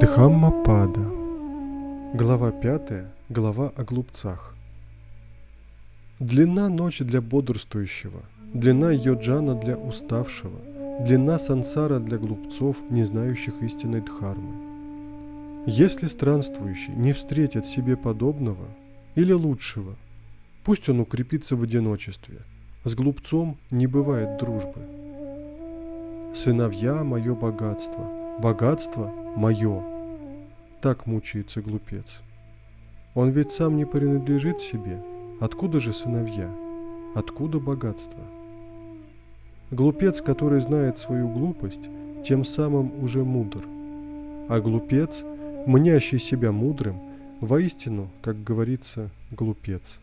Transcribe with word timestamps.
Дхаммапада. 0.00 1.00
Глава 2.12 2.50
5. 2.52 2.90
Глава 3.30 3.72
о 3.76 3.84
глупцах. 3.84 4.54
Длина 6.20 6.68
ночи 6.68 7.04
для 7.04 7.22
бодрствующего, 7.22 8.20
длина 8.52 8.90
йоджана 8.92 9.54
для 9.54 9.76
уставшего, 9.76 10.58
длина 11.00 11.38
сансара 11.38 11.98
для 11.98 12.18
глупцов, 12.18 12.76
не 12.90 13.04
знающих 13.04 13.54
истинной 13.62 14.02
дхармы. 14.02 14.54
Если 15.66 16.08
странствующий 16.08 16.92
не 16.94 17.12
встретит 17.12 17.64
себе 17.64 17.96
подобного 17.96 18.66
или 19.14 19.32
лучшего, 19.32 19.96
пусть 20.62 20.90
он 20.90 21.00
укрепится 21.00 21.56
в 21.56 21.62
одиночестве. 21.62 22.40
С 22.84 22.94
глупцом 22.94 23.56
не 23.70 23.86
бывает 23.86 24.38
дружбы. 24.38 24.82
Сыновья– 26.34 27.02
мое 27.04 27.34
богатство, 27.34 28.04
богатство 28.38 29.10
мое. 29.36 29.95
Так 30.86 31.04
мучается 31.04 31.62
глупец. 31.62 32.20
Он 33.16 33.30
ведь 33.30 33.50
сам 33.50 33.74
не 33.74 33.84
принадлежит 33.84 34.60
себе. 34.60 35.02
Откуда 35.40 35.80
же 35.80 35.92
сыновья? 35.92 36.48
Откуда 37.16 37.58
богатство? 37.58 38.20
Глупец, 39.72 40.22
который 40.22 40.60
знает 40.60 40.96
свою 40.96 41.26
глупость, 41.26 41.90
тем 42.24 42.44
самым 42.44 43.02
уже 43.02 43.24
мудр. 43.24 43.64
А 44.48 44.60
глупец, 44.60 45.24
мнящий 45.66 46.20
себя 46.20 46.52
мудрым, 46.52 47.00
воистину, 47.40 48.08
как 48.22 48.44
говорится, 48.44 49.10
глупец. 49.32 49.98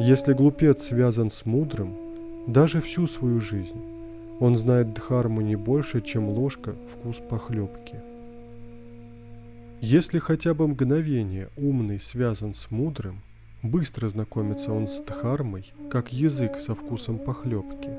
Если 0.00 0.32
глупец 0.32 0.80
связан 0.84 1.30
с 1.30 1.44
мудрым, 1.44 1.94
даже 2.46 2.80
всю 2.80 3.06
свою 3.06 3.38
жизнь, 3.38 3.82
он 4.40 4.56
знает 4.56 4.94
дхарму 4.94 5.42
не 5.42 5.56
больше, 5.56 6.00
чем 6.00 6.30
ложка 6.30 6.74
вкус 6.90 7.18
похлебки. 7.28 8.15
Если 9.88 10.18
хотя 10.18 10.52
бы 10.52 10.66
мгновение 10.66 11.48
умный 11.56 12.00
связан 12.00 12.54
с 12.54 12.72
мудрым, 12.72 13.20
быстро 13.62 14.08
знакомится 14.08 14.72
он 14.72 14.88
с 14.88 15.00
дхармой, 15.00 15.72
как 15.92 16.12
язык 16.12 16.58
со 16.58 16.74
вкусом 16.74 17.20
похлебки. 17.20 17.90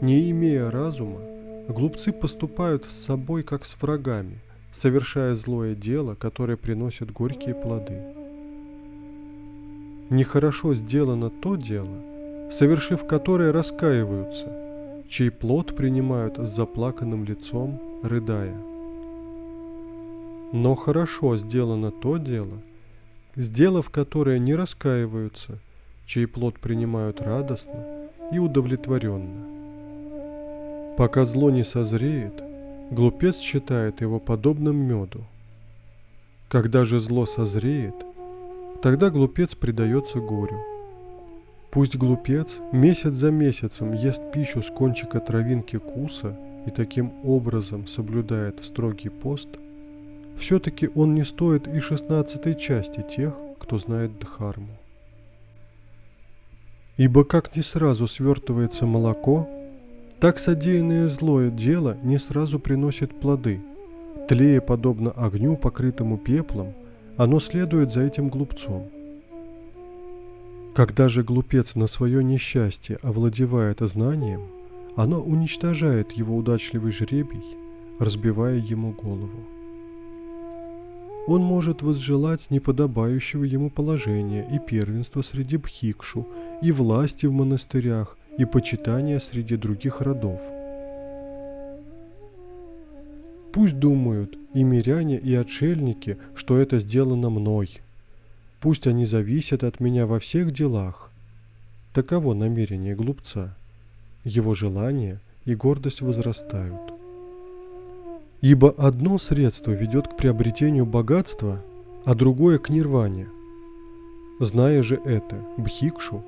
Не 0.00 0.30
имея 0.30 0.70
разума, 0.70 1.20
глупцы 1.68 2.10
поступают 2.10 2.86
с 2.86 2.92
собой 2.92 3.42
как 3.42 3.66
с 3.66 3.76
врагами, 3.82 4.38
совершая 4.72 5.34
злое 5.34 5.74
дело, 5.74 6.14
которое 6.14 6.56
приносит 6.56 7.10
горькие 7.10 7.54
плоды. 7.54 8.00
Нехорошо 10.08 10.74
сделано 10.74 11.28
то 11.28 11.56
дело– 11.56 12.02
совершив 12.50 13.06
которое 13.06 13.52
раскаиваются, 13.52 14.46
чей 15.06 15.30
плод 15.30 15.76
принимают 15.76 16.38
с 16.38 16.48
заплаканным 16.48 17.24
лицом, 17.24 17.78
рыдая. 18.02 18.75
Но 20.52 20.74
хорошо 20.74 21.36
сделано 21.36 21.90
то 21.90 22.16
дело, 22.18 22.62
сделав 23.34 23.90
которое 23.90 24.38
не 24.38 24.54
раскаиваются, 24.54 25.58
чей 26.06 26.26
плод 26.26 26.58
принимают 26.58 27.20
радостно 27.20 28.08
и 28.32 28.38
удовлетворенно. 28.38 29.46
Пока 30.96 31.24
зло 31.26 31.50
не 31.50 31.64
созреет, 31.64 32.42
глупец 32.90 33.38
считает 33.38 34.00
его 34.00 34.18
подобным 34.20 34.76
меду. 34.76 35.26
Когда 36.48 36.84
же 36.84 37.00
зло 37.00 37.26
созреет, 37.26 37.94
тогда 38.82 39.10
глупец 39.10 39.54
предается 39.54 40.20
горю– 40.20 40.58
Пусть 41.76 41.94
глупец 41.94 42.60
месяц 42.72 43.12
за 43.12 43.30
месяцем 43.30 43.92
ест 43.92 44.32
пищу 44.32 44.62
с 44.62 44.70
кончика 44.70 45.20
травинки 45.20 45.76
куса 45.76 46.34
и 46.66 46.70
таким 46.70 47.12
образом 47.22 47.86
соблюдает 47.86 48.64
строгий 48.64 49.10
пост, 49.10 49.50
все-таки 50.38 50.88
он 50.94 51.14
не 51.14 51.24
стоит 51.24 51.66
и 51.68 51.80
шестнадцатой 51.80 52.54
части 52.54 53.04
тех, 53.08 53.34
кто 53.58 53.78
знает 53.78 54.18
Дхарму. 54.18 54.78
Ибо 56.96 57.24
как 57.24 57.56
не 57.56 57.62
сразу 57.62 58.06
свертывается 58.06 58.86
молоко, 58.86 59.48
так 60.20 60.38
содеянное 60.38 61.08
злое 61.08 61.50
дело 61.50 61.96
не 62.02 62.18
сразу 62.18 62.58
приносит 62.58 63.18
плоды. 63.20 63.60
Тлея 64.28 64.60
подобно 64.60 65.10
огню, 65.10 65.56
покрытому 65.56 66.16
пеплом, 66.16 66.74
оно 67.16 67.38
следует 67.38 67.92
за 67.92 68.02
этим 68.02 68.28
глупцом– 68.28 68.90
когда 70.76 71.08
же 71.08 71.24
глупец 71.24 71.74
на 71.74 71.86
свое 71.86 72.22
несчастье 72.22 72.98
овладевает 73.02 73.80
знанием, 73.80 74.42
оно 74.94 75.22
уничтожает 75.22 76.12
его 76.12 76.36
удачливый 76.36 76.92
жребий, 76.92 77.56
разбивая 77.98 78.56
ему 78.56 78.92
голову. 78.92 79.55
Он 81.26 81.42
может 81.42 81.82
возжелать 81.82 82.50
неподобающего 82.50 83.44
ему 83.44 83.70
положения 83.70 84.46
и 84.52 84.58
первенства 84.58 85.22
среди 85.22 85.56
бхикшу, 85.56 86.26
и 86.62 86.72
власти 86.72 87.26
в 87.26 87.32
монастырях, 87.32 88.16
и 88.38 88.44
почитания 88.44 89.18
среди 89.18 89.56
других 89.56 90.00
родов. 90.00 90.40
Пусть 93.52 93.78
думают 93.78 94.38
и 94.54 94.62
миряне, 94.62 95.18
и 95.18 95.34
отшельники, 95.34 96.18
что 96.34 96.58
это 96.58 96.78
сделано 96.78 97.30
мной– 97.30 97.80
Пусть 98.60 98.86
они 98.86 99.06
зависят 99.06 99.62
от 99.62 99.80
меня 99.80 100.06
во 100.06 100.18
всех 100.18 100.50
делах. 100.50 101.12
Таково 101.92 102.34
намерение 102.34 102.94
глупца. 102.94 103.56
Его 104.24 104.54
желания 104.54 105.20
и 105.44 105.54
гордость 105.54 106.00
возрастают. 106.00 106.95
Ибо 108.40 108.70
одно 108.76 109.18
средство 109.18 109.72
ведет 109.72 110.08
к 110.08 110.16
приобретению 110.16 110.86
богатства, 110.86 111.62
а 112.04 112.14
другое 112.14 112.58
к 112.58 112.68
нирване. 112.68 113.28
Зная 114.40 114.82
же 114.82 115.00
это, 115.04 115.36
Бхикшу, 115.56 116.22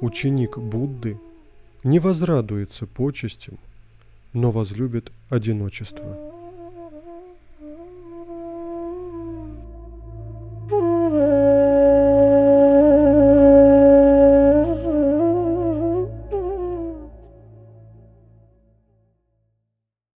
ученик 0.00 0.58
Будды, 0.58 1.18
не 1.84 1.98
возрадуется 1.98 2.86
почестям, 2.86 3.58
но 4.32 4.50
возлюбит 4.50 5.12
одиночество. 5.28 6.29